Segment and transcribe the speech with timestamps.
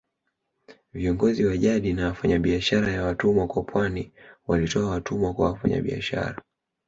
[0.93, 4.11] Viongozi wa jadi na wafanyabiashara ya watumwa wa pwani
[4.47, 6.41] walitoa watumwa kwa wafanyabiashara